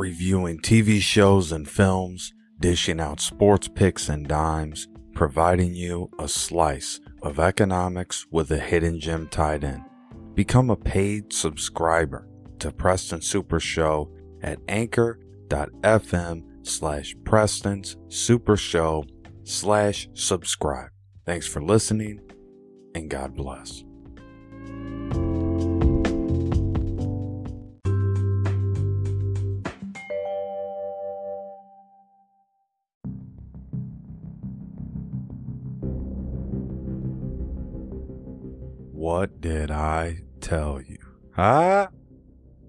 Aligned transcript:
reviewing 0.00 0.58
TV 0.58 0.98
shows 0.98 1.52
and 1.52 1.68
films, 1.68 2.32
dishing 2.58 2.98
out 2.98 3.20
sports 3.20 3.68
picks 3.68 4.08
and 4.08 4.26
dimes, 4.26 4.88
providing 5.14 5.74
you 5.74 6.10
a 6.18 6.26
slice 6.26 6.98
of 7.22 7.38
economics 7.38 8.26
with 8.30 8.50
a 8.50 8.58
hidden 8.58 8.98
gem 8.98 9.28
tied 9.28 9.62
in. 9.62 9.84
Become 10.34 10.70
a 10.70 10.76
paid 10.76 11.32
subscriber 11.32 12.26
to 12.60 12.72
Preston 12.72 13.20
Super 13.20 13.60
Show 13.60 14.10
at 14.42 14.58
anchor.fm 14.68 16.42
slash 16.62 17.14
Preston's 17.24 17.98
Super 18.08 18.56
Show 18.56 19.04
slash 19.44 20.08
subscribe. 20.14 20.88
Thanks 21.26 21.46
for 21.46 21.62
listening 21.62 22.20
and 22.94 23.10
God 23.10 23.36
bless. 23.36 23.84
What 39.20 39.42
did 39.42 39.70
I 39.70 40.22
tell 40.40 40.80
you? 40.80 40.96
Huh? 41.36 41.88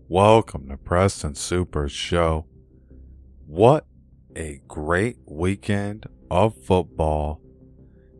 Welcome 0.09 0.67
to 0.67 0.75
Preston 0.75 1.33
Super 1.35 1.87
Show. 1.87 2.45
What 3.47 3.85
a 4.35 4.59
great 4.67 5.15
weekend 5.25 6.07
of 6.29 6.61
football. 6.65 7.39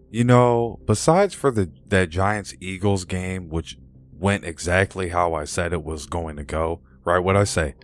You 0.09 0.23
know, 0.23 0.79
besides 0.85 1.33
for 1.33 1.51
the 1.51 1.73
that 1.87 2.09
Giants 2.09 2.53
Eagles 2.61 3.03
game, 3.03 3.49
which 3.49 3.77
went 4.17 4.45
exactly 4.45 5.09
how 5.09 5.33
I 5.33 5.43
said 5.43 5.73
it 5.73 5.83
was 5.83 6.05
going 6.05 6.37
to 6.37 6.45
go, 6.45 6.79
right? 7.03 7.19
What 7.19 7.35
I 7.35 7.43
say? 7.43 7.75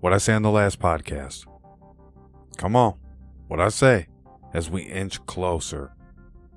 What 0.00 0.12
I 0.12 0.18
say 0.18 0.34
on 0.34 0.42
the 0.42 0.50
last 0.50 0.80
podcast. 0.80 1.46
Come 2.58 2.76
on. 2.76 2.98
What 3.48 3.58
I 3.58 3.70
say 3.70 4.08
as 4.52 4.68
we 4.68 4.82
inch 4.82 5.24
closer 5.24 5.94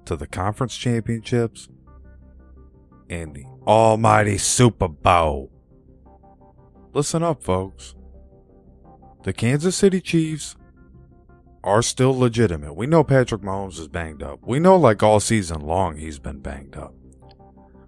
to 0.03 0.17
the 0.17 0.27
conference 0.27 0.75
championships 0.75 1.69
and 3.09 3.34
the 3.34 3.45
almighty 3.67 4.38
Super 4.38 4.88
Bowl. 4.88 5.52
Listen 6.94 7.23
up, 7.23 7.44
folks. 7.44 7.95
The 9.23 9.34
Kansas 9.34 9.75
City 9.75 10.02
Chiefs 10.02 10.56
are 11.64 11.81
still 11.81 12.17
legitimate. 12.17 12.75
We 12.75 12.86
know 12.86 13.03
Patrick 13.03 13.42
Mahomes 13.42 13.80
is 13.80 13.88
banged 13.88 14.22
up. 14.22 14.39
We 14.44 14.59
know, 14.59 14.78
like 14.78 15.02
all 15.02 15.20
season 15.20 15.62
long, 15.62 15.97
he's 15.97 16.20
been 16.20 16.39
banged 16.39 16.78
up. 16.78 16.94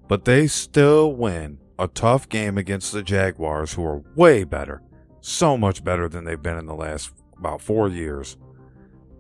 But 0.08 0.26
they 0.26 0.48
still 0.48 1.14
win 1.14 1.60
a 1.78 1.88
tough 1.88 2.28
game 2.28 2.58
against 2.58 2.92
the 2.92 3.04
Jaguars, 3.04 3.74
who 3.74 3.86
are 3.86 4.02
way 4.16 4.44
better, 4.44 4.82
so 5.22 5.58
much 5.58 5.84
better 5.84 6.10
than 6.10 6.26
they've 6.26 6.42
been 6.42 6.58
in 6.58 6.66
the 6.66 6.74
last 6.74 7.12
about 7.38 7.62
four 7.62 7.88
years. 7.88 8.36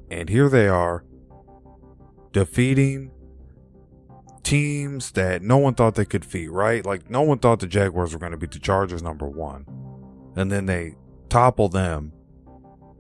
And 0.10 0.28
here 0.28 0.50
they 0.50 0.68
are, 0.68 1.04
defeating 2.32 3.12
teams 4.48 5.12
that 5.12 5.42
no 5.42 5.58
one 5.58 5.76
thought 5.76 5.96
they 5.96 6.06
could 6.06 6.22
defeat, 6.22 6.52
right? 6.52 6.86
Like, 6.86 7.10
no 7.10 7.22
one 7.22 7.40
thought 7.40 7.60
the 7.60 7.68
Jaguars 7.68 8.14
were 8.14 8.20
going 8.20 8.32
to 8.32 8.38
beat 8.38 8.52
the 8.52 8.60
Chargers 8.60 9.04
number 9.04 9.28
one. 9.28 9.66
And 10.36 10.52
then 10.52 10.66
they 10.66 10.96
topple 11.30 11.70
them 11.70 12.14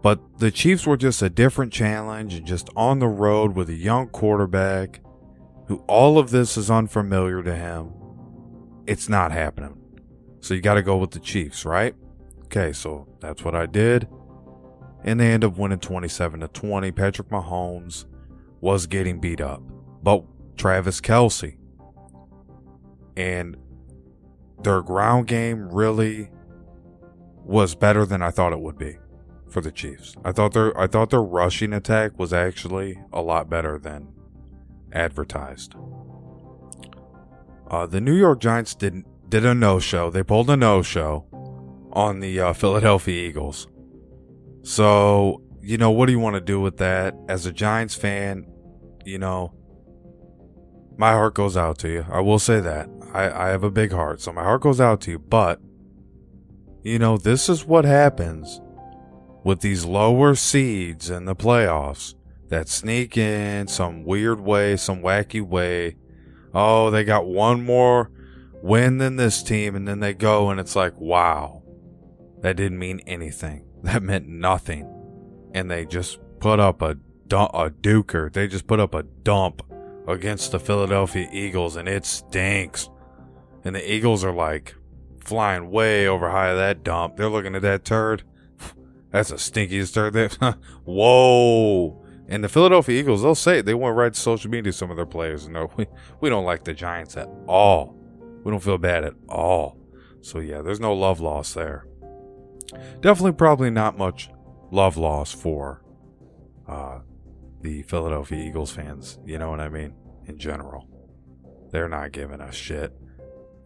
but 0.01 0.39
the 0.39 0.51
Chiefs 0.51 0.85
were 0.85 0.97
just 0.97 1.21
a 1.21 1.29
different 1.29 1.73
challenge 1.73 2.33
and 2.35 2.45
just 2.45 2.69
on 2.75 2.99
the 2.99 3.07
road 3.07 3.55
with 3.55 3.69
a 3.69 3.75
young 3.75 4.07
quarterback 4.07 5.01
who 5.67 5.83
all 5.87 6.17
of 6.17 6.29
this 6.29 6.55
is 6.55 6.71
unfamiliar 6.71 7.43
to 7.43 7.53
him. 7.53 7.91
It's 8.85 9.09
not 9.09 9.31
happening. 9.31 9.77
So 10.39 10.53
you 10.53 10.61
got 10.61 10.75
to 10.75 10.81
go 10.81 10.97
with 10.97 11.11
the 11.11 11.19
Chiefs, 11.19 11.65
right? 11.65 11.93
Okay, 12.45 12.71
so 12.71 13.07
that's 13.19 13.43
what 13.43 13.55
I 13.55 13.65
did. 13.65 14.07
And 15.03 15.19
they 15.19 15.31
end 15.31 15.43
up 15.43 15.57
winning 15.57 15.79
27 15.79 16.39
to 16.39 16.47
20. 16.47 16.91
Patrick 16.91 17.29
Mahomes 17.29 18.05
was 18.61 18.87
getting 18.87 19.19
beat 19.19 19.41
up. 19.41 19.61
But 20.01 20.23
Travis 20.57 20.99
Kelce. 21.01 21.57
and 23.15 23.57
their 24.63 24.81
ground 24.81 25.27
game 25.27 25.69
really 25.69 26.29
was 27.43 27.75
better 27.75 28.05
than 28.05 28.21
I 28.21 28.31
thought 28.31 28.53
it 28.53 28.59
would 28.59 28.77
be 28.77 28.97
for 29.49 29.61
the 29.61 29.71
Chiefs. 29.71 30.15
I 30.25 30.31
thought 30.31 30.53
their 30.53 30.77
I 30.77 30.87
thought 30.87 31.09
their 31.09 31.21
rushing 31.21 31.73
attack 31.73 32.17
was 32.19 32.33
actually 32.33 32.99
a 33.13 33.21
lot 33.21 33.49
better 33.49 33.77
than 33.79 34.09
advertised. 34.91 35.75
Uh, 37.69 37.85
the 37.85 38.01
New 38.01 38.15
York 38.15 38.39
Giants 38.39 38.75
did 38.75 39.03
did 39.29 39.45
a 39.45 39.53
no 39.53 39.79
show. 39.79 40.09
They 40.09 40.23
pulled 40.23 40.49
a 40.49 40.57
no 40.57 40.81
show 40.81 41.25
on 41.93 42.19
the 42.19 42.39
uh, 42.39 42.53
Philadelphia 42.53 43.27
Eagles. 43.29 43.67
So 44.63 45.41
you 45.61 45.77
know 45.77 45.91
what 45.91 46.07
do 46.07 46.11
you 46.11 46.19
want 46.19 46.35
to 46.35 46.41
do 46.41 46.59
with 46.59 46.77
that? 46.77 47.15
As 47.27 47.45
a 47.45 47.51
Giants 47.51 47.95
fan, 47.95 48.45
you 49.05 49.17
know 49.17 49.53
my 50.97 51.11
heart 51.11 51.35
goes 51.35 51.55
out 51.55 51.77
to 51.79 51.89
you. 51.89 52.05
I 52.11 52.19
will 52.19 52.39
say 52.39 52.59
that 52.59 52.89
I 53.13 53.29
I 53.29 53.47
have 53.49 53.63
a 53.63 53.71
big 53.71 53.91
heart, 53.91 54.21
so 54.21 54.33
my 54.33 54.43
heart 54.43 54.61
goes 54.61 54.81
out 54.81 55.01
to 55.01 55.11
you. 55.11 55.19
But 55.19 55.61
you 56.83 56.99
know 56.99 57.17
this 57.17 57.49
is 57.49 57.65
what 57.65 57.85
happens 57.85 58.61
with 59.43 59.61
these 59.61 59.85
lower 59.85 60.35
seeds 60.35 61.09
in 61.09 61.25
the 61.25 61.35
playoffs 61.35 62.15
that 62.49 62.67
sneak 62.67 63.17
in 63.17 63.67
some 63.67 64.03
weird 64.03 64.39
way, 64.39 64.75
some 64.75 65.01
wacky 65.01 65.41
way. 65.41 65.95
Oh, 66.53 66.89
they 66.89 67.03
got 67.03 67.27
one 67.27 67.63
more 67.63 68.11
win 68.61 68.97
than 68.97 69.15
this 69.15 69.43
team, 69.43 69.75
and 69.75 69.87
then 69.87 69.99
they 69.99 70.13
go 70.13 70.49
and 70.49 70.59
it's 70.59 70.75
like, 70.75 70.97
wow, 70.99 71.63
that 72.41 72.55
didn't 72.57 72.79
mean 72.79 73.01
anything. 73.07 73.63
That 73.83 74.01
meant 74.01 74.27
nothing. 74.27 74.91
And 75.53 75.69
they 75.69 75.85
just 75.85 76.19
put 76.39 76.59
up 76.59 76.81
a, 76.81 76.97
a 77.29 77.69
duker. 77.69 78.33
They 78.33 78.47
just 78.47 78.65
put 78.65 78.79
up 78.79 78.95
a 78.95 79.03
dump 79.03 79.61
against 80.07 80.51
the 80.51 80.59
Philadelphia 80.59 81.29
Eagles, 81.31 81.75
and 81.75 81.87
it 81.87 82.05
stinks. 82.05 82.89
And 83.63 83.75
the 83.75 83.93
Eagles 83.93 84.23
are 84.23 84.33
like 84.33 84.75
flying 85.23 85.69
way 85.69 86.07
over 86.07 86.29
high 86.29 86.49
of 86.49 86.57
that 86.57 86.83
dump. 86.83 87.17
They're 87.17 87.29
looking 87.29 87.55
at 87.55 87.61
that 87.63 87.83
turd. 87.83 88.23
That's 89.11 89.31
a 89.31 89.37
stinky 89.37 89.83
start 89.85 90.13
there. 90.13 90.29
Whoa. 90.85 92.03
And 92.29 92.43
the 92.43 92.49
Philadelphia 92.49 92.99
Eagles, 92.99 93.21
they'll 93.21 93.35
say 93.35 93.59
it. 93.59 93.65
They 93.65 93.73
went 93.73 93.95
right 93.95 94.13
to 94.13 94.19
social 94.19 94.51
media, 94.51 94.73
some 94.73 94.89
of 94.89 94.97
their 94.97 95.05
players. 95.05 95.47
No, 95.47 95.69
we, 95.77 95.87
we 96.21 96.29
don't 96.29 96.45
like 96.45 96.63
the 96.63 96.73
Giants 96.73 97.15
at 97.15 97.29
all. 97.47 97.95
We 98.43 98.51
don't 98.51 98.63
feel 98.63 98.77
bad 98.77 99.03
at 99.03 99.13
all. 99.29 99.77
So, 100.21 100.39
yeah, 100.39 100.61
there's 100.61 100.79
no 100.79 100.93
love 100.93 101.19
loss 101.19 101.53
there. 101.53 101.85
Definitely, 103.01 103.33
probably 103.33 103.69
not 103.69 103.97
much 103.97 104.29
love 104.71 104.97
loss 104.97 105.31
for 105.33 105.81
uh, 106.67 106.99
the 107.61 107.81
Philadelphia 107.83 108.43
Eagles 108.43 108.71
fans. 108.71 109.19
You 109.25 109.37
know 109.39 109.49
what 109.49 109.59
I 109.59 109.69
mean? 109.69 109.93
In 110.25 110.37
general, 110.37 110.87
they're 111.71 111.89
not 111.89 112.11
giving 112.11 112.41
us 112.41 112.55
shit. 112.55 112.93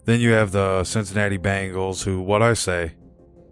Then 0.05 0.19
you 0.19 0.31
have 0.31 0.51
the 0.51 0.83
Cincinnati 0.83 1.37
Bengals, 1.37 2.03
who, 2.03 2.21
what 2.21 2.41
I 2.41 2.53
say, 2.53 2.95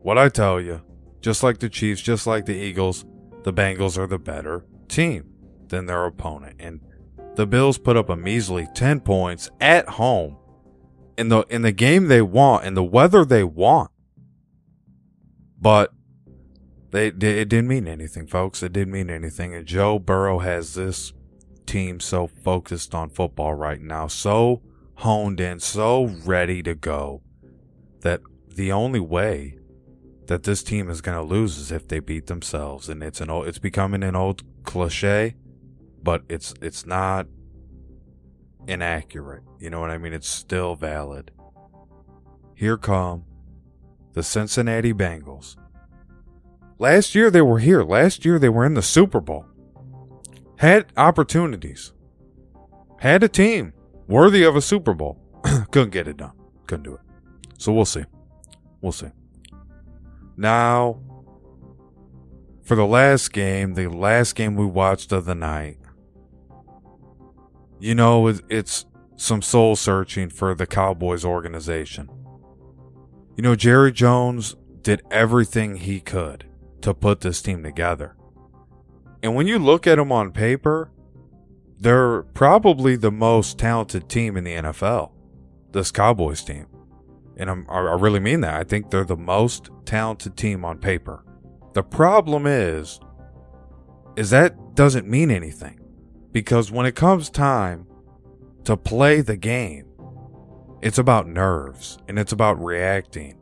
what 0.02 0.18
I 0.18 0.30
tell 0.30 0.60
you, 0.60 0.82
just 1.22 1.44
like 1.44 1.60
the 1.60 1.70
Chiefs, 1.70 2.02
just 2.02 2.26
like 2.26 2.46
the 2.46 2.56
Eagles, 2.56 3.06
the 3.44 3.54
Bengals 3.54 3.98
are 3.98 4.08
the 4.08 4.20
better 4.20 4.66
team 4.88 5.32
than 5.68 5.86
their 5.86 6.06
opponent. 6.06 6.56
And 6.60 6.82
the 7.36 7.46
Bills 7.46 7.78
put 7.78 7.98
up 7.98 8.10
a 8.10 8.16
measly 8.16 8.68
10 8.74 9.02
points 9.02 9.50
at 9.62 9.88
home 9.88 10.38
in 11.18 11.28
the 11.28 11.42
in 11.50 11.62
the 11.62 11.72
game 11.74 12.08
they 12.08 12.22
want 12.22 12.66
in 12.66 12.74
the 12.74 12.84
weather 12.84 13.26
they 13.26 13.44
want. 13.44 13.92
But 15.60 15.94
they 16.92 17.08
it 17.08 17.50
didn't 17.50 17.68
mean 17.68 17.88
anything, 17.88 18.28
folks. 18.28 18.64
It 18.64 18.74
didn't 18.74 18.94
mean 18.94 19.10
anything. 19.10 19.54
And 19.54 19.66
Joe 19.66 20.00
Burrow 20.00 20.40
has 20.40 20.74
this 20.74 21.14
team 21.66 22.00
so 22.00 22.28
focused 22.28 22.96
on 22.96 23.10
football 23.10 23.54
right 23.54 23.82
now, 23.82 24.08
so 24.08 24.62
honed 24.96 25.40
in, 25.40 25.60
so 25.60 26.06
ready 26.26 26.64
to 26.64 26.76
go 26.76 27.22
that 28.02 28.22
the 28.48 28.72
only 28.72 29.00
way 29.00 29.58
that 30.26 30.44
this 30.44 30.64
team 30.64 30.90
is 30.90 31.02
going 31.02 31.18
to 31.18 31.24
lose 31.24 31.58
is 31.58 31.72
if 31.72 31.88
they 31.88 32.00
beat 32.00 32.28
themselves. 32.28 32.90
And 32.90 33.04
it's 33.04 33.22
an 33.22 33.30
old, 33.30 33.48
it's 33.48 33.60
becoming 33.60 34.04
an 34.04 34.16
old 34.16 34.44
cliche 34.64 35.36
but 36.04 36.24
it's 36.30 36.54
it's 36.62 36.86
not 36.86 37.28
inaccurate. 38.68 39.44
You 39.60 39.70
know 39.70 39.80
what 39.80 39.90
i 39.90 39.98
mean? 39.98 40.14
It's 40.14 40.30
still 40.30 40.76
valid. 40.76 41.32
Here 42.56 42.78
come 42.78 43.26
the 44.14 44.24
cincinnati 44.24 44.94
bengals 44.94 45.56
last 46.80 47.14
year 47.14 47.30
they 47.30 47.42
were 47.42 47.60
here. 47.60 47.84
Last 47.84 48.26
year 48.26 48.40
they 48.40 48.50
were 48.50 48.66
in 48.66 48.74
the 48.74 48.82
super 48.82 49.20
bowl. 49.20 49.46
Had 50.58 50.92
opportunities. 50.98 51.94
Had 53.00 53.24
a 53.24 53.30
team 53.30 53.74
worthy 54.08 54.44
of 54.44 54.56
a 54.56 54.62
super 54.62 54.94
bowl. 54.94 55.22
Couldn't 55.72 55.92
get 55.92 56.08
it 56.08 56.18
done. 56.18 56.34
Couldn't 56.66 56.84
do 56.84 56.96
it. 56.96 57.02
So 57.58 57.72
we'll 57.72 57.86
see. 57.86 58.04
We'll 58.82 58.92
see. 58.92 59.12
Now, 60.36 61.00
for 62.64 62.76
the 62.76 62.86
last 62.86 63.32
game, 63.34 63.74
the 63.74 63.88
last 63.88 64.36
game 64.36 64.56
we 64.56 64.66
watched 64.66 65.12
of 65.12 65.26
the 65.26 65.36
night, 65.36 65.78
you 67.80 67.96
know, 67.96 68.28
it's 68.28 68.86
some 69.16 69.42
soul 69.42 69.76
searching 69.76 70.30
for 70.30 70.54
the 70.56 70.66
Cowboys 70.66 71.26
organization. 71.26 72.10
You 73.36 73.44
know, 73.44 73.56
Jerry 73.56 73.92
Jones 73.92 74.56
did 74.82 75.02
everything 75.12 75.78
he 75.78 76.00
could 76.00 76.49
to 76.82 76.94
put 76.94 77.22
this 77.22 77.42
team 77.42 77.64
together. 77.64 78.16
And 79.22 79.36
when 79.36 79.48
you 79.48 79.60
look 79.60 79.86
at 79.86 79.96
them 79.96 80.12
on 80.12 80.32
paper, 80.32 80.92
they're 81.80 82.24
probably 82.24 82.96
the 82.96 83.12
most 83.12 83.58
talented 83.58 84.10
team 84.10 84.38
in 84.38 84.44
the 84.44 84.56
NFL. 84.56 85.12
This 85.72 85.92
Cowboys 85.92 86.44
team. 86.44 86.68
And 87.38 87.50
I'm, 87.50 87.66
I 87.70 87.96
really 87.96 88.20
mean 88.20 88.42
that. 88.42 88.56
I 88.56 88.64
think 88.64 88.90
they're 88.90 89.06
the 89.06 89.16
most 89.16 89.70
talented 89.86 90.36
team 90.36 90.66
on 90.66 90.80
paper. 90.80 91.24
The 91.74 91.84
problem 91.84 92.46
is, 92.46 93.00
is 94.18 94.30
that 94.32 94.76
doesn't 94.76 95.08
mean 95.08 95.32
anything. 95.32 95.80
Because 96.32 96.72
when 96.72 96.86
it 96.86 96.96
comes 96.96 97.30
time 97.30 97.88
to 98.66 98.78
play 98.78 99.22
the 99.22 99.38
game, 99.38 99.86
it's 100.82 100.98
about 100.98 101.28
nerves 101.28 101.98
and 102.08 102.20
it's 102.20 102.32
about 102.32 102.64
reacting. 102.64 103.38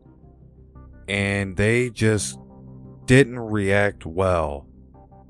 And 1.08 1.58
they 1.58 1.90
just 1.90 2.40
didn't 3.08 3.40
react 3.40 4.06
well 4.06 4.68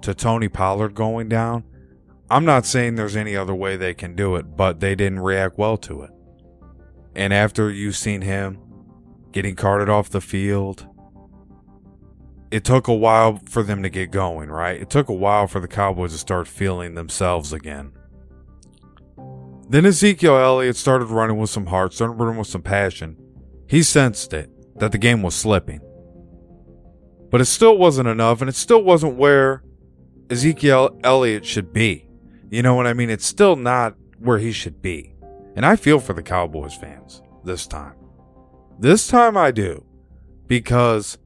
to 0.02 0.14
Tony 0.14 0.50
Pollard 0.50 0.94
going 0.96 1.30
down. 1.30 1.64
I'm 2.30 2.44
not 2.44 2.66
saying 2.66 2.96
there's 2.96 3.16
any 3.16 3.38
other 3.38 3.56
way 3.56 3.78
they 3.78 3.94
can 3.94 4.16
do 4.16 4.36
it, 4.36 4.58
but 4.58 4.82
they 4.82 4.96
didn't 4.96 5.22
react 5.22 5.58
well 5.58 5.78
to 5.78 6.02
it. 6.02 6.12
And 7.16 7.34
after 7.34 7.72
you've 7.72 7.96
seen 7.96 8.22
him 8.22 8.60
getting 9.32 9.56
carted 9.56 9.90
off 9.90 10.10
the 10.10 10.20
field, 10.20 10.88
it 12.52 12.64
took 12.64 12.88
a 12.88 12.94
while 12.94 13.42
for 13.48 13.64
them 13.64 13.84
to 13.84 13.90
get 13.90 14.12
going, 14.12 14.50
right? 14.50 14.82
It 14.82 14.90
took 14.90 15.08
a 15.08 15.14
while 15.14 15.48
for 15.48 15.60
the 15.60 15.68
Cowboys 15.68 16.12
to 16.12 16.18
start 16.18 16.48
feeling 16.48 16.96
themselves 16.96 17.54
again. 17.54 17.92
Then 19.70 19.86
Ezekiel 19.86 20.38
Elliott 20.38 20.78
started 20.78 21.06
running 21.06 21.38
with 21.38 21.50
some 21.50 21.68
heart, 21.68 21.94
started 21.94 22.14
running 22.14 22.38
with 22.38 22.48
some 22.48 22.62
passion. 22.62 23.18
He 23.68 23.84
sensed 23.84 24.34
it, 24.34 24.50
that 24.80 24.92
the 24.92 24.98
game 24.98 25.22
was 25.22 25.36
slipping. 25.36 25.82
But 27.30 27.42
it 27.42 27.46
still 27.46 27.78
wasn't 27.78 28.08
enough, 28.08 28.42
and 28.42 28.50
it 28.50 28.56
still 28.56 28.84
wasn't 28.84 29.16
where 29.16 29.64
Ezekiel 30.30 30.98
Elliott 31.04 31.46
should 31.46 31.74
be. 31.74 32.08
You 32.50 32.62
know 32.62 32.76
what 32.76 32.88
I 32.88 32.94
mean? 32.94 33.10
It's 33.10 33.26
still 33.26 33.56
not 33.56 33.96
where 34.20 34.40
he 34.40 34.52
should 34.52 34.82
be. 34.82 35.16
And 35.56 35.66
I 35.66 35.76
feel 35.76 36.00
for 36.00 36.14
the 36.14 36.24
Cowboys 36.24 36.76
fans 36.76 37.22
this 37.44 37.68
time. 37.68 37.96
This 38.80 39.08
time 39.08 39.36
I 39.36 39.52
do. 39.52 39.84
Because 40.48 41.18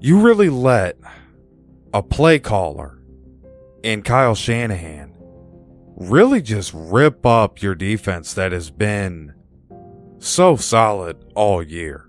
you 0.00 0.20
really 0.20 0.48
let 0.48 0.96
a 1.92 2.02
play 2.02 2.38
caller 2.38 2.98
in 3.82 4.02
Kyle 4.02 4.34
Shanahan 4.34 5.14
really 5.96 6.40
just 6.40 6.72
rip 6.74 7.26
up 7.26 7.60
your 7.60 7.74
defense 7.74 8.32
that 8.34 8.52
has 8.52 8.70
been 8.70 9.34
so 10.18 10.56
solid 10.56 11.22
all 11.34 11.62
year. 11.62 12.08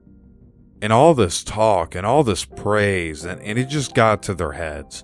And 0.84 0.94
all 0.94 1.14
this 1.14 1.44
talk 1.44 1.96
and 1.96 2.06
all 2.06 2.24
this 2.24 2.46
praise, 2.46 3.24
and, 3.24 3.42
and 3.42 3.58
it 3.58 3.70
just 3.70 3.96
got 3.96 4.22
to 4.24 4.34
their 4.34 4.52
heads. 4.52 5.04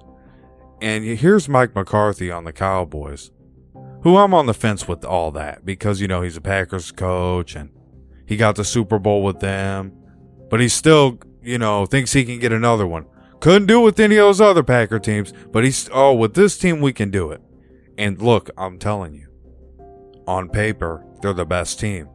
And 0.81 1.03
here's 1.03 1.49
Mike 1.49 1.73
McCarthy 1.73 2.29
on 2.29 2.43
the 2.43 2.53
Cowboys, 2.53 3.31
who 4.03 4.17
I'm 4.17 4.33
on 4.33 4.45
the 4.45 4.53
fence 4.53 4.87
with 4.87 5.03
all 5.03 5.31
that 5.31 5.65
because, 5.65 6.01
you 6.01 6.07
know, 6.07 6.21
he's 6.21 6.37
a 6.37 6.41
Packers 6.41 6.91
coach 6.91 7.55
and 7.55 7.71
he 8.27 8.37
got 8.37 8.55
the 8.55 8.63
Super 8.63 8.99
Bowl 8.99 9.23
with 9.23 9.39
them, 9.39 9.93
but 10.49 10.59
he 10.59 10.67
still 10.67 11.19
you 11.41 11.57
know, 11.57 11.85
thinks 11.85 12.13
he 12.13 12.25
can 12.25 12.39
get 12.39 12.51
another 12.51 12.85
one. 12.85 13.05
Couldn't 13.39 13.67
do 13.67 13.81
it 13.81 13.85
with 13.85 13.99
any 13.99 14.17
of 14.17 14.27
those 14.27 14.41
other 14.41 14.63
Packer 14.63 14.99
teams, 14.99 15.33
but 15.51 15.63
he's, 15.63 15.89
oh, 15.93 16.13
with 16.13 16.33
this 16.33 16.57
team, 16.57 16.81
we 16.81 16.93
can 16.93 17.09
do 17.09 17.31
it. 17.31 17.41
And 17.97 18.21
look, 18.21 18.49
I'm 18.57 18.77
telling 18.77 19.13
you, 19.13 19.27
on 20.27 20.49
paper, 20.49 21.05
they're 21.21 21.33
the 21.33 21.45
best 21.45 21.79
team. 21.79 22.09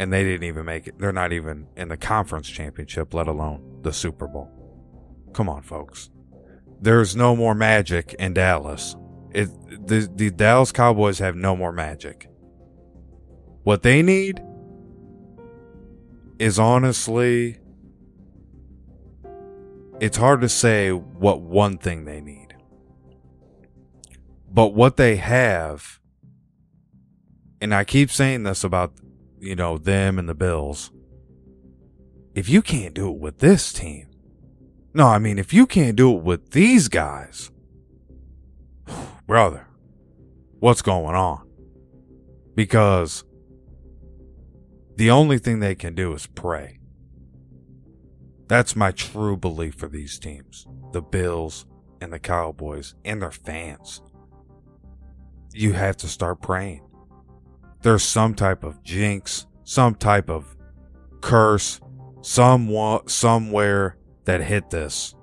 And 0.00 0.10
they 0.10 0.24
didn't 0.24 0.44
even 0.44 0.64
make 0.64 0.86
it. 0.86 0.98
They're 0.98 1.12
not 1.12 1.30
even 1.30 1.66
in 1.76 1.88
the 1.88 1.96
conference 1.98 2.48
championship, 2.48 3.12
let 3.12 3.28
alone 3.28 3.80
the 3.82 3.92
Super 3.92 4.26
Bowl. 4.26 4.50
Come 5.34 5.46
on, 5.46 5.60
folks. 5.60 6.08
There's 6.80 7.14
no 7.14 7.36
more 7.36 7.54
magic 7.54 8.14
in 8.14 8.32
Dallas. 8.32 8.96
It, 9.32 9.50
the, 9.86 10.10
the 10.10 10.30
Dallas 10.30 10.72
Cowboys 10.72 11.18
have 11.18 11.36
no 11.36 11.54
more 11.54 11.70
magic. 11.70 12.30
What 13.62 13.82
they 13.82 14.00
need 14.00 14.42
is 16.38 16.58
honestly 16.58 17.58
it's 20.00 20.16
hard 20.16 20.40
to 20.40 20.48
say 20.48 20.92
what 20.92 21.42
one 21.42 21.76
thing 21.76 22.06
they 22.06 22.22
need. 22.22 22.56
But 24.50 24.72
what 24.72 24.96
they 24.96 25.16
have, 25.16 26.00
and 27.60 27.74
I 27.74 27.84
keep 27.84 28.10
saying 28.10 28.44
this 28.44 28.64
about, 28.64 28.94
you 29.40 29.56
know, 29.56 29.78
them 29.78 30.18
and 30.18 30.28
the 30.28 30.34
Bills. 30.34 30.90
If 32.34 32.48
you 32.48 32.62
can't 32.62 32.94
do 32.94 33.08
it 33.08 33.18
with 33.18 33.38
this 33.38 33.72
team, 33.72 34.06
no, 34.92 35.06
I 35.06 35.18
mean, 35.18 35.38
if 35.38 35.52
you 35.52 35.66
can't 35.66 35.96
do 35.96 36.16
it 36.16 36.22
with 36.22 36.50
these 36.50 36.88
guys, 36.88 37.50
brother, 39.26 39.66
what's 40.58 40.82
going 40.82 41.14
on? 41.14 41.48
Because 42.54 43.24
the 44.96 45.10
only 45.10 45.38
thing 45.38 45.60
they 45.60 45.74
can 45.74 45.94
do 45.94 46.12
is 46.12 46.26
pray. 46.26 46.78
That's 48.48 48.74
my 48.74 48.90
true 48.90 49.36
belief 49.36 49.76
for 49.76 49.88
these 49.88 50.18
teams 50.18 50.66
the 50.92 51.00
Bills 51.00 51.66
and 52.00 52.12
the 52.12 52.18
Cowboys 52.18 52.94
and 53.04 53.22
their 53.22 53.30
fans. 53.30 54.02
You 55.52 55.72
have 55.72 55.96
to 55.98 56.08
start 56.08 56.42
praying. 56.42 56.82
There's 57.82 58.02
some 58.02 58.34
type 58.34 58.64
of 58.64 58.82
jinx, 58.82 59.46
some 59.64 59.94
type 59.94 60.28
of 60.28 60.56
curse, 61.20 61.80
somewhat, 62.22 63.10
somewhere 63.10 63.96
that 64.24 64.42
hit 64.42 64.70
this 64.70 65.14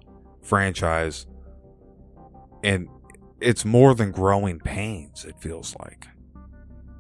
franchise. 0.42 1.28
And 2.64 2.88
it's 3.40 3.66
more 3.66 3.94
than 3.94 4.12
growing 4.12 4.60
pains, 4.60 5.26
it 5.26 5.40
feels 5.40 5.76
like. 5.80 6.08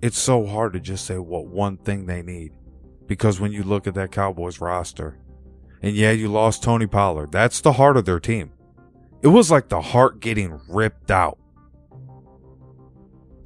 It's 0.01 0.19
so 0.19 0.45
hard 0.45 0.73
to 0.73 0.79
just 0.79 1.05
say 1.05 1.17
what 1.17 1.47
one 1.47 1.77
thing 1.77 2.05
they 2.05 2.21
need. 2.21 2.51
Because 3.07 3.39
when 3.39 3.51
you 3.51 3.63
look 3.63 3.87
at 3.87 3.95
that 3.95 4.11
Cowboys 4.11 4.61
roster, 4.61 5.17
and 5.81 5.95
yeah, 5.95 6.11
you 6.11 6.27
lost 6.27 6.63
Tony 6.63 6.87
Pollard. 6.87 7.31
That's 7.31 7.61
the 7.61 7.73
heart 7.73 7.97
of 7.97 8.05
their 8.05 8.19
team. 8.19 8.51
It 9.21 9.27
was 9.27 9.49
like 9.49 9.69
the 9.69 9.81
heart 9.81 10.19
getting 10.19 10.59
ripped 10.67 11.11
out. 11.11 11.37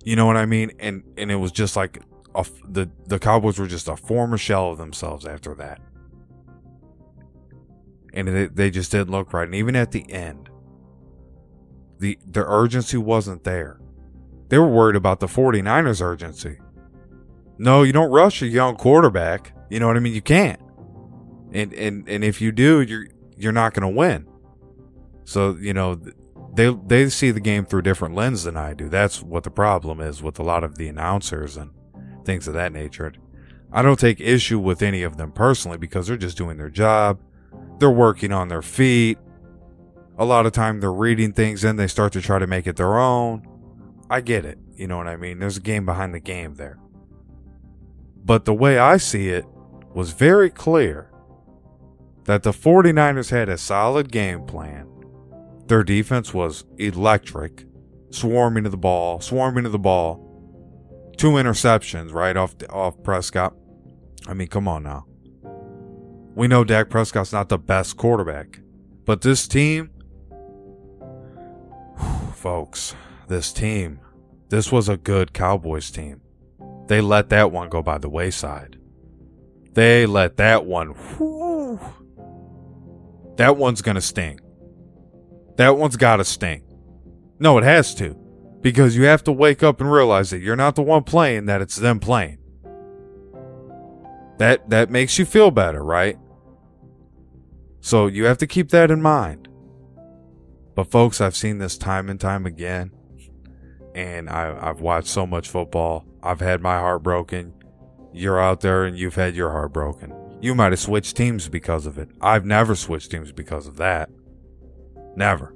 You 0.04 0.16
know 0.16 0.26
what 0.26 0.38
I 0.38 0.46
mean? 0.46 0.72
And 0.80 1.04
and 1.18 1.32
it 1.32 1.36
was 1.36 1.52
just 1.52 1.76
like 1.76 2.02
a, 2.36 2.46
the 2.68 2.90
the 3.08 3.20
Cowboys 3.20 3.60
were 3.60 3.68
just 3.68 3.88
a 3.88 3.96
former 3.96 4.38
shell 4.38 4.72
of 4.72 4.78
themselves 4.78 5.26
after 5.26 5.54
that. 5.56 5.82
And 8.14 8.28
it, 8.28 8.56
they 8.56 8.70
just 8.70 8.92
didn't 8.92 9.12
look 9.12 9.34
right. 9.34 9.46
And 9.46 9.56
even 9.56 9.76
at 9.76 9.92
the 9.92 10.10
end, 10.12 10.50
the 12.00 12.18
the 12.26 12.46
urgency 12.46 12.98
wasn't 12.98 13.44
there. 13.44 13.80
They 14.50 14.58
were 14.58 14.68
worried 14.68 14.98
about 14.98 15.22
the 15.22 15.28
49ers 15.28 16.02
urgency. 16.02 16.58
No, 17.58 17.84
you 17.84 17.94
don't 17.94 18.12
rush 18.12 18.42
a 18.42 18.48
young 18.48 18.76
quarterback. 18.76 19.54
You 19.70 19.80
know 19.80 19.88
what 19.88 19.96
I 19.96 20.00
mean? 20.00 20.14
You 20.14 20.22
can't 20.22 20.60
and 21.54 21.74
and 21.74 22.08
and 22.08 22.24
if 22.24 22.42
you 22.42 22.52
do, 22.52 22.82
you're 22.82 23.08
you're 23.38 23.52
not 23.52 23.74
going 23.74 23.90
to 23.90 23.98
win. 23.98 24.28
So 25.24 25.56
you 25.60 25.74
know 25.74 26.00
they 26.54 26.76
they 26.86 27.10
see 27.10 27.32
the 27.32 27.40
game 27.40 27.66
through 27.66 27.80
a 27.80 27.84
different 27.84 28.16
lens 28.16 28.44
than 28.44 28.58
I 28.58 28.74
do. 28.74 28.90
That's 28.90 29.22
what 29.22 29.44
the 29.44 29.52
problem 29.52 30.02
is 30.02 30.22
with 30.22 30.40
a 30.40 30.44
lot 30.44 30.64
of 30.64 30.76
the 30.76 30.88
announcers 30.88 31.58
and 31.58 31.72
things 32.26 32.48
of 32.48 32.54
that 32.54 32.74
nature. 32.74 33.14
I 33.72 33.82
don't 33.82 34.00
take 34.00 34.20
issue 34.20 34.60
with 34.60 34.82
any 34.82 35.04
of 35.04 35.18
them 35.18 35.32
personally 35.32 35.78
because 35.78 36.08
they're 36.08 36.18
just 36.18 36.38
doing 36.38 36.58
their 36.58 36.70
job. 36.70 37.20
They're 37.80 37.90
working 37.90 38.34
on 38.34 38.50
their 38.50 38.62
feet. 38.62 39.18
A 40.18 40.26
lot 40.26 40.46
of 40.46 40.52
time 40.52 40.82
they're 40.82 40.92
reading 40.92 41.32
things 41.32 41.64
and 41.64 41.80
they 41.80 41.88
start 41.88 42.14
to 42.14 42.22
try 42.22 42.38
to 42.38 42.48
make 42.48 42.68
it 42.68 42.76
their 42.76 43.00
own. 43.00 43.48
I 44.10 44.20
get 44.20 44.46
it. 44.46 44.60
You 44.76 44.88
know 44.88 44.98
what 44.98 45.08
I 45.08 45.16
mean? 45.16 45.40
There's 45.40 45.58
a 45.58 45.62
game 45.62 45.86
behind 45.86 46.14
the 46.14 46.20
game 46.20 46.56
there. 46.56 46.78
But 48.24 48.46
the 48.46 48.54
way 48.54 48.78
I 48.78 48.98
see 48.98 49.30
it 49.30 49.46
was 49.94 50.12
very 50.12 50.50
clear 50.50 51.10
that 52.26 52.44
the 52.44 52.52
49ers 52.52 53.32
had 53.32 53.50
a 53.50 53.58
solid 53.58 54.12
game 54.12 54.46
plan. 54.46 54.91
Their 55.72 55.84
defense 55.84 56.34
was 56.34 56.66
electric, 56.80 57.64
swarming 58.10 58.66
to 58.66 58.70
the 58.70 58.76
ball, 58.76 59.22
swarming 59.22 59.64
to 59.64 59.70
the 59.70 59.80
ball. 59.80 60.20
Two 61.16 61.30
interceptions 61.30 62.12
right 62.12 62.36
off 62.36 62.56
off 62.70 63.02
Prescott. 63.04 63.56
I 64.28 64.34
mean, 64.34 64.50
come 64.50 64.68
on 64.68 64.84
now. 64.84 65.06
We 66.36 66.50
know 66.50 66.66
Dak 66.66 66.90
Prescott's 66.90 67.32
not 67.32 67.48
the 67.48 67.58
best 67.58 67.96
quarterback, 67.96 68.60
but 69.06 69.22
this 69.22 69.48
team, 69.48 69.92
folks, 72.36 72.94
this 73.30 73.54
team, 73.54 74.02
this 74.50 74.74
was 74.74 74.90
a 74.90 74.98
good 74.98 75.32
Cowboys 75.32 75.90
team. 75.90 76.20
They 76.88 77.00
let 77.00 77.30
that 77.30 77.50
one 77.50 77.70
go 77.70 77.82
by 77.82 77.98
the 77.98 78.10
wayside. 78.10 78.78
They 79.72 80.06
let 80.06 80.36
that 80.36 80.66
one. 80.66 80.96
That 83.38 83.56
one's 83.56 83.82
going 83.82 83.96
to 83.96 84.02
sting. 84.02 84.42
That 85.62 85.78
one's 85.78 85.96
got 85.96 86.16
to 86.16 86.26
sting. 86.26 86.64
No, 87.38 87.60
it 87.60 87.64
has 87.64 87.94
to. 87.94 88.16
Because 88.62 88.96
you 88.96 89.04
have 89.04 89.24
to 89.26 89.32
wake 89.32 89.62
up 89.62 89.80
and 89.80 89.92
realize 89.92 90.32
that 90.32 90.40
you're 90.40 90.56
not 90.56 90.74
the 90.74 90.82
one 90.82 91.04
playing, 91.04 91.46
that 91.46 91.62
it's 91.62 91.76
them 91.76 92.00
playing. 92.00 92.40
That 94.40 94.68
that 94.72 94.90
makes 94.90 95.20
you 95.20 95.26
feel 95.26 95.52
better, 95.52 95.84
right? 95.84 96.18
So 97.80 98.08
you 98.08 98.26
have 98.26 98.40
to 98.40 98.48
keep 98.48 98.70
that 98.70 98.90
in 98.90 99.04
mind. 99.04 99.50
But 100.74 100.90
folks, 100.90 101.22
I've 101.22 101.36
seen 101.36 101.60
this 101.60 101.78
time 101.78 102.10
and 102.10 102.20
time 102.20 102.48
again, 102.48 102.90
and 103.94 104.32
I, 104.32 104.58
I've 104.60 104.82
watched 104.82 105.10
so 105.10 105.28
much 105.28 105.48
football. 105.48 106.08
I've 106.24 106.40
had 106.40 106.62
my 106.62 106.80
heart 106.80 107.04
broken. 107.04 107.54
You're 108.12 108.42
out 108.42 108.62
there 108.62 108.86
and 108.86 108.98
you've 108.98 109.14
had 109.14 109.36
your 109.36 109.52
heart 109.52 109.74
broken. 109.74 110.12
You 110.42 110.56
might 110.56 110.72
have 110.72 110.80
switched 110.80 111.16
teams 111.16 111.50
because 111.50 111.86
of 111.86 112.00
it. 112.00 112.10
I've 112.20 112.46
never 112.48 112.74
switched 112.74 113.12
teams 113.12 113.32
because 113.32 113.68
of 113.68 113.78
that. 113.78 114.10
Never. 115.16 115.54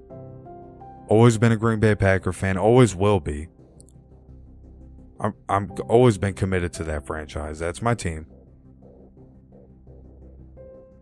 Always 1.07 1.37
been 1.37 1.51
a 1.51 1.57
Green 1.57 1.79
Bay 1.79 1.95
Packer 1.95 2.33
fan, 2.33 2.57
always 2.57 2.95
will 2.95 3.19
be. 3.19 3.47
I'm 5.19 5.33
I'm 5.47 5.71
always 5.87 6.17
been 6.17 6.33
committed 6.33 6.73
to 6.73 6.83
that 6.85 7.05
franchise. 7.05 7.59
That's 7.59 7.81
my 7.81 7.93
team. 7.93 8.25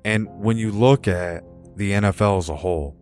And 0.05 0.27
when 0.29 0.57
you 0.57 0.71
look 0.71 1.07
at 1.07 1.43
the 1.75 1.91
NFL 1.91 2.39
as 2.39 2.49
a 2.49 2.55
whole, 2.55 2.95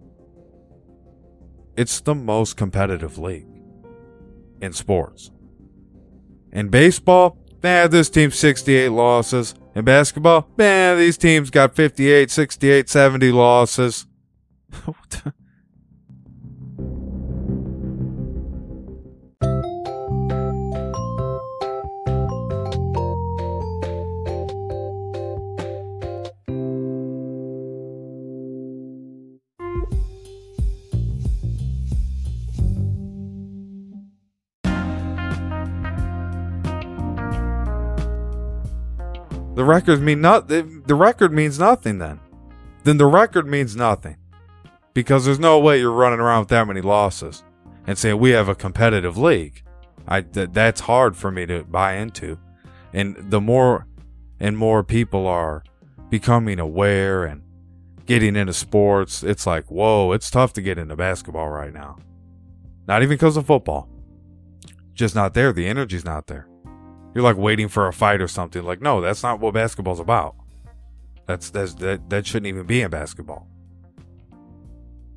it's 1.75 2.00
the 2.01 2.15
most 2.15 2.58
competitive 2.58 3.17
league 3.17 3.48
in 4.62 4.72
sports. 4.72 5.31
In 6.51 6.70
baseball, 6.70 7.38
nah, 7.63 7.88
this 7.88 8.10
team's 8.10 8.38
68 8.38 8.89
losses. 8.89 9.55
In 9.74 9.86
basketball, 9.86 10.48
man, 10.58 10.98
these 10.98 11.17
teams 11.17 11.50
got 11.50 11.75
58, 11.75 12.29
68, 12.29 12.89
70 12.89 13.31
losses. 13.31 14.05
records 39.63 40.01
mean 40.01 40.22
not 40.22 40.48
the 40.48 40.96
record 40.96 41.32
means 41.34 41.60
nothing 41.60 42.00
then. 42.00 42.20
Then 42.84 42.98
the 42.98 43.06
record 43.06 43.48
means 43.48 43.75
nothing. 43.75 44.18
Because 44.94 45.24
there's 45.25 45.39
no 45.39 45.60
way 45.60 45.80
you're 45.80 45.91
running 45.91 46.20
around 46.20 46.41
with 46.41 46.50
that 46.50 46.68
many 46.68 46.82
losses 46.82 47.44
and 47.88 47.98
saying 47.98 48.20
we 48.20 48.32
have 48.32 48.50
a 48.50 48.56
competitive 48.56 49.18
league. 49.18 49.63
I 50.08 50.22
th- 50.22 50.50
that's 50.51 50.82
hard 50.82 51.15
for 51.15 51.32
me 51.32 51.46
to 51.46 51.63
buy 51.63 51.94
into. 51.94 52.38
And 52.94 53.15
the 53.18 53.39
more 53.39 53.88
and 54.39 54.58
more 54.58 54.84
people 54.84 55.27
are 55.27 55.63
becoming 56.10 56.60
aware 56.60 57.24
and 57.24 57.41
getting 58.06 58.36
into 58.36 58.53
sports, 58.53 59.24
it's 59.24 59.46
like, 59.48 59.72
whoa, 59.72 60.12
it's 60.12 60.30
tough 60.30 60.51
to 60.53 60.62
get 60.62 60.77
into 60.77 60.96
basketball 60.96 61.50
right 61.50 61.74
now. 61.74 61.98
Not 62.88 63.01
even 63.01 63.15
because 63.15 63.38
of 63.38 63.46
football. 63.46 63.88
Just 64.94 65.15
not 65.15 65.34
there. 65.34 65.53
The 65.53 65.68
energy's 65.68 66.03
not 66.03 66.27
there. 66.27 66.48
You're 67.13 67.24
like 67.24 67.38
waiting 67.38 67.68
for 67.68 67.88
a 67.88 67.94
fight 67.94 68.22
or 68.22 68.27
something. 68.27 68.63
Like, 68.63 68.82
no, 68.82 69.01
that's 69.01 69.24
not 69.24 69.39
what 69.39 69.53
basketball's 69.53 70.00
about. 70.00 70.36
That's, 71.27 71.50
that's 71.50 71.75
that 71.75 72.10
that 72.10 72.25
shouldn't 72.25 72.48
even 72.48 72.65
be 72.65 72.82
in 72.82 72.89
basketball. 72.89 73.48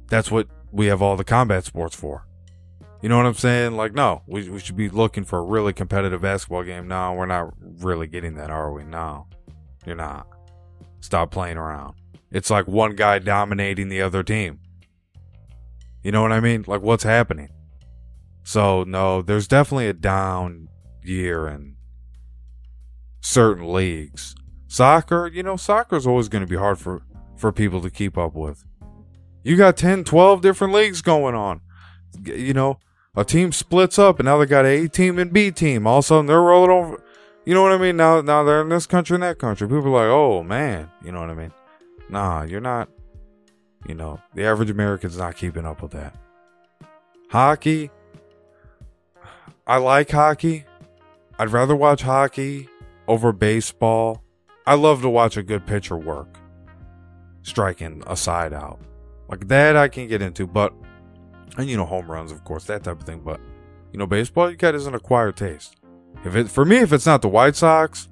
That's 0.09 0.31
what 0.31 0.49
we 0.71 0.87
have 0.87 1.03
all 1.03 1.17
the 1.17 1.25
combat 1.25 1.65
sports 1.65 1.97
for. 1.97 2.27
You 3.01 3.09
know 3.09 3.17
what 3.17 3.27
I'm 3.27 3.35
saying? 3.35 3.77
Like, 3.77 3.95
no, 3.95 4.23
we, 4.27 4.49
we 4.49 4.59
should 4.61 4.77
be 4.77 4.89
looking 4.89 5.25
for 5.25 5.39
a 5.39 5.43
really 5.43 5.73
competitive 5.73 6.23
basketball 6.23 6.63
game. 6.63 6.89
No, 6.89 7.13
we're 7.13 7.27
not 7.27 7.53
really 7.61 8.07
getting 8.07 8.35
that, 8.37 8.51
are 8.51 8.73
we? 8.73 8.85
No, 8.85 9.27
you're 9.85 9.95
not. 9.95 10.27
Stop 11.01 11.31
playing 11.31 11.59
around. 11.59 11.97
It's 12.31 12.51
like 12.51 12.67
one 12.67 12.97
guy 12.97 13.19
dominating 13.19 13.89
the 13.89 14.03
other 14.03 14.23
team. 14.23 14.61
You 16.03 16.13
know 16.13 16.23
what 16.23 16.33
I 16.33 16.41
mean? 16.41 16.65
Like, 16.67 16.81
what's 16.81 17.05
happening? 17.05 17.51
So, 18.43 18.85
no, 18.85 19.23
there's 19.23 19.49
definitely 19.49 19.89
a 19.89 19.93
down 19.93 20.69
year 21.03 21.47
in 21.49 21.74
certain 23.25 23.73
leagues. 23.73 24.37
Soccer, 24.69 25.27
you 25.33 25.43
know, 25.43 25.57
soccer 25.57 25.97
is 25.97 26.07
always 26.07 26.29
going 26.29 26.45
to 26.45 26.51
be 26.51 26.57
hard 26.57 26.79
for, 26.79 27.03
for 27.37 27.53
people 27.53 27.81
to 27.81 27.91
keep 27.91 28.19
up 28.19 28.35
with. 28.35 28.65
You 29.43 29.57
got 29.57 29.77
10, 29.77 30.05
12 30.05 30.41
different 30.41 30.75
leagues 30.75 31.03
going 31.03 31.35
on. 31.35 31.61
You 32.25 32.53
know, 32.53 32.79
a 33.17 33.25
team 33.25 33.53
splits 33.53 33.99
up 33.99 34.19
and 34.19 34.27
now 34.27 34.39
they 34.39 34.47
got 34.47 34.67
A 34.67 34.89
team 34.89 35.19
and 35.19 35.33
B 35.33 35.51
team. 35.51 35.87
All 35.87 35.99
of 35.99 36.05
a 36.05 36.07
sudden 36.07 36.27
they're 36.27 36.41
rolling 36.41 36.71
over. 36.71 37.03
You 37.45 37.55
know 37.55 37.63
what 37.63 37.73
I 37.73 37.79
mean? 37.79 37.97
Now, 37.97 38.21
now 38.21 38.43
they're 38.43 38.63
in 38.63 38.69
this 38.69 38.87
country 38.87 39.15
and 39.15 39.23
that 39.23 39.39
country. 39.39 39.67
People 39.69 39.97
are 39.97 40.07
like, 40.07 40.13
oh 40.13 40.43
man, 40.43 40.91
you 41.05 41.13
know 41.13 41.21
what 41.21 41.31
I 41.31 41.35
mean? 41.35 41.53
Nah, 42.09 42.43
you're 42.43 42.61
not. 42.61 42.89
You 43.87 43.95
know, 43.95 44.19
the 44.35 44.45
average 44.45 44.71
American's 44.71 45.19
not 45.19 45.37
keeping 45.37 45.67
up 45.67 45.83
with 45.83 45.93
that. 45.93 46.15
Hockey. 47.29 47.91
I 49.67 49.77
like 49.77 50.11
hockey. 50.11 50.65
I'd 51.39 51.51
rather 51.51 51.77
watch 51.77 52.03
hockey 52.03 52.69
over 53.09 53.33
baseball. 53.33 54.23
I 54.67 54.75
love 54.75 55.03
to 55.03 55.09
watch 55.09 55.37
a 55.37 55.43
good 55.43 55.67
pitcher 55.67 55.97
work, 55.97 56.39
striking 57.43 58.03
a 58.07 58.17
side 58.17 58.53
out. 58.53 58.81
Like 59.29 59.49
that, 59.49 59.77
I 59.77 59.89
can 59.89 60.09
get 60.09 60.23
into, 60.23 60.47
but, 60.47 60.73
and 61.57 61.69
you 61.69 61.77
know, 61.77 61.85
home 61.85 62.11
runs, 62.11 62.33
of 62.33 62.45
course, 62.45 62.65
that 62.65 62.85
type 62.85 63.01
of 63.01 63.07
thing. 63.07 63.21
But, 63.21 63.41
you 63.93 63.99
know, 63.99 64.07
baseball, 64.07 64.51
you 64.51 64.57
got 64.57 64.75
is 64.75 64.87
an 64.87 64.95
acquired 64.95 65.37
taste. 65.37 65.77
If 66.25 66.37
it, 66.37 66.49
for 66.49 66.65
me, 66.65 66.79
if 66.79 66.93
it's 66.93 67.07
not 67.07 67.23
the 67.23 67.29
White 67.29 67.57
Sox 67.57 68.09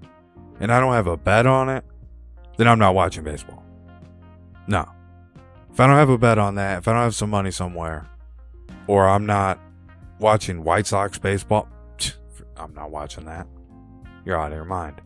and 0.61 0.73
I 0.73 0.81
don't 0.81 0.93
have 0.93 1.07
a 1.07 1.17
bet 1.17 1.47
on 1.47 1.69
it, 1.69 1.85
then 2.57 2.69
I'm 2.69 2.79
not 2.79 2.95
watching 2.95 3.25
baseball. 3.25 3.65
No. 4.67 4.87
If 5.73 5.81
I 5.81 5.87
don't 5.87 5.97
have 5.97 6.11
a 6.11 6.19
bet 6.19 6.39
on 6.39 6.57
that, 6.57 6.79
if 6.79 6.89
I 6.89 6.93
don't 6.93 7.03
have 7.03 7.15
some 7.15 7.31
money 7.31 7.51
somewhere, 7.51 8.07
or 8.87 9.09
I'm 9.09 9.25
not 9.25 9.59
watching 10.19 10.63
White 10.63 10.87
Sox 10.87 11.19
baseball, 11.19 11.69
I'm 12.57 12.75
not 12.75 12.91
watching 12.91 13.25
that. 13.25 13.47
You're 14.25 14.38
out 14.38 14.52
of 14.52 14.57
your 14.57 14.64
mind. 14.64 15.00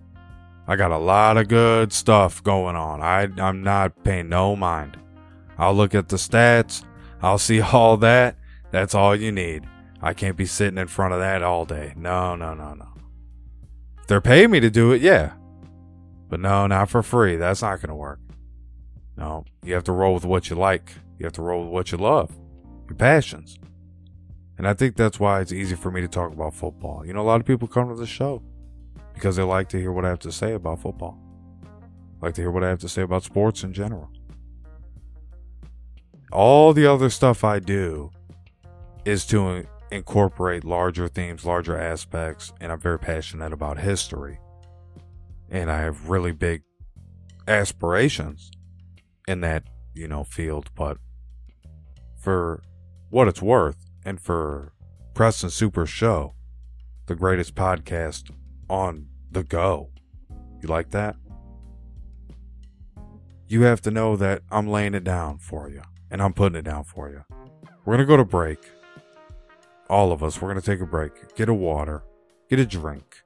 I 0.68 0.76
got 0.76 0.90
a 0.90 0.98
lot 0.98 1.36
of 1.36 1.48
good 1.48 1.92
stuff 1.92 2.42
going 2.42 2.76
on. 2.76 3.00
I, 3.00 3.28
I'm 3.38 3.62
not 3.62 4.02
paying 4.02 4.28
no 4.28 4.56
mind. 4.56 4.98
I'll 5.58 5.74
look 5.74 5.94
at 5.94 6.08
the 6.08 6.16
stats. 6.16 6.84
I'll 7.22 7.38
see 7.38 7.60
all 7.72 7.96
that. 7.98 8.36
That's 8.72 8.94
all 8.94 9.14
you 9.14 9.30
need. 9.32 9.64
I 10.02 10.12
can't 10.12 10.36
be 10.36 10.44
sitting 10.44 10.78
in 10.78 10.88
front 10.88 11.14
of 11.14 11.20
that 11.20 11.42
all 11.42 11.64
day. 11.64 11.94
No, 11.96 12.34
no, 12.34 12.52
no, 12.52 12.74
no. 12.74 12.88
They're 14.08 14.20
paying 14.20 14.50
me 14.50 14.60
to 14.60 14.70
do 14.70 14.92
it, 14.92 15.00
yeah. 15.00 15.32
But 16.28 16.40
no, 16.40 16.66
not 16.66 16.90
for 16.90 17.02
free. 17.02 17.36
That's 17.36 17.62
not 17.62 17.76
going 17.76 17.88
to 17.88 17.94
work. 17.94 18.20
No, 19.16 19.44
you 19.64 19.74
have 19.74 19.84
to 19.84 19.92
roll 19.92 20.14
with 20.14 20.24
what 20.24 20.50
you 20.50 20.56
like. 20.56 20.92
You 21.18 21.24
have 21.24 21.32
to 21.34 21.42
roll 21.42 21.62
with 21.62 21.72
what 21.72 21.92
you 21.92 21.98
love, 21.98 22.36
your 22.86 22.96
passions. 22.96 23.58
And 24.58 24.68
I 24.68 24.74
think 24.74 24.96
that's 24.96 25.18
why 25.18 25.40
it's 25.40 25.52
easy 25.52 25.74
for 25.74 25.90
me 25.90 26.00
to 26.02 26.08
talk 26.08 26.32
about 26.32 26.54
football. 26.54 27.06
You 27.06 27.14
know, 27.14 27.20
a 27.20 27.22
lot 27.22 27.40
of 27.40 27.46
people 27.46 27.68
come 27.68 27.88
to 27.88 27.94
the 27.94 28.06
show 28.06 28.42
because 29.16 29.36
they 29.36 29.42
like 29.42 29.70
to 29.70 29.80
hear 29.80 29.92
what 29.92 30.04
I 30.04 30.10
have 30.10 30.18
to 30.20 30.30
say 30.30 30.52
about 30.52 30.78
football, 30.78 31.18
like 32.20 32.34
to 32.34 32.42
hear 32.42 32.50
what 32.50 32.62
I 32.62 32.68
have 32.68 32.80
to 32.80 32.88
say 32.88 33.00
about 33.00 33.24
sports 33.24 33.64
in 33.64 33.72
general. 33.72 34.10
All 36.30 36.74
the 36.74 36.86
other 36.86 37.08
stuff 37.08 37.42
I 37.42 37.58
do 37.58 38.10
is 39.06 39.24
to 39.26 39.64
incorporate 39.90 40.64
larger 40.64 41.08
themes, 41.08 41.46
larger 41.46 41.78
aspects, 41.78 42.52
and 42.60 42.70
I'm 42.70 42.78
very 42.78 42.98
passionate 42.98 43.54
about 43.54 43.78
history. 43.78 44.38
And 45.48 45.70
I 45.70 45.78
have 45.78 46.10
really 46.10 46.32
big 46.32 46.62
aspirations 47.48 48.50
in 49.26 49.40
that, 49.40 49.62
you 49.94 50.08
know, 50.08 50.24
field, 50.24 50.70
but 50.74 50.98
for 52.18 52.62
what 53.08 53.28
it's 53.28 53.40
worth, 53.40 53.78
and 54.04 54.20
for 54.20 54.74
Preston 55.14 55.48
Super 55.48 55.86
Show, 55.86 56.34
the 57.06 57.14
greatest 57.14 57.54
podcast 57.54 58.30
on 58.68 59.06
the 59.30 59.42
go. 59.42 59.90
You 60.62 60.68
like 60.68 60.90
that? 60.90 61.16
You 63.48 63.62
have 63.62 63.80
to 63.82 63.90
know 63.90 64.16
that 64.16 64.42
I'm 64.50 64.66
laying 64.66 64.94
it 64.94 65.04
down 65.04 65.38
for 65.38 65.68
you, 65.68 65.82
and 66.10 66.20
I'm 66.20 66.32
putting 66.32 66.58
it 66.58 66.64
down 66.64 66.84
for 66.84 67.08
you. 67.10 67.22
We're 67.84 67.96
going 67.96 68.06
to 68.06 68.10
go 68.10 68.16
to 68.16 68.24
break. 68.24 68.58
All 69.88 70.10
of 70.10 70.22
us, 70.24 70.42
we're 70.42 70.50
going 70.50 70.60
to 70.60 70.66
take 70.66 70.80
a 70.80 70.86
break. 70.86 71.36
Get 71.36 71.48
a 71.48 71.54
water, 71.54 72.02
get 72.50 72.58
a 72.58 72.66
drink. 72.66 73.22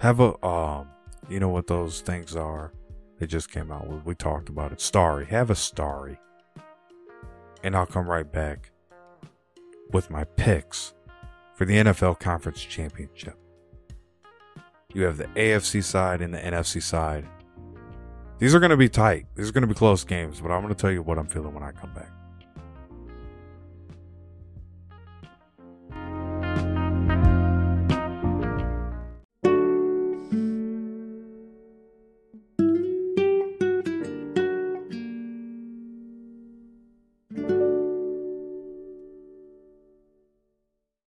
Have 0.00 0.18
a, 0.18 0.44
um, 0.44 0.88
you 1.28 1.38
know 1.38 1.48
what 1.48 1.68
those 1.68 2.00
things 2.00 2.34
are? 2.34 2.72
They 3.18 3.26
just 3.26 3.50
came 3.50 3.70
out. 3.70 3.86
We, 3.86 3.98
we 3.98 4.14
talked 4.14 4.48
about 4.48 4.72
it. 4.72 4.80
Starry. 4.80 5.26
Have 5.26 5.50
a 5.50 5.54
starry. 5.54 6.18
And 7.62 7.76
I'll 7.76 7.86
come 7.86 8.08
right 8.08 8.30
back 8.30 8.72
with 9.92 10.10
my 10.10 10.24
picks 10.24 10.94
for 11.54 11.64
the 11.64 11.76
NFL 11.76 12.18
Conference 12.18 12.62
Championship. 12.62 13.38
You 14.96 15.02
have 15.02 15.18
the 15.18 15.26
AFC 15.26 15.84
side 15.84 16.22
and 16.22 16.32
the 16.32 16.38
NFC 16.38 16.82
side. 16.82 17.28
These 18.38 18.54
are 18.54 18.60
going 18.60 18.70
to 18.70 18.78
be 18.78 18.88
tight. 18.88 19.26
These 19.34 19.46
are 19.46 19.52
going 19.52 19.60
to 19.60 19.66
be 19.66 19.74
close 19.74 20.04
games, 20.04 20.40
but 20.40 20.50
I'm 20.50 20.62
going 20.62 20.74
to 20.74 20.80
tell 20.80 20.90
you 20.90 21.02
what 21.02 21.18
I'm 21.18 21.26
feeling 21.26 21.52
when 21.52 21.62
I 21.62 21.70
come 21.72 21.92
back. 21.92 22.08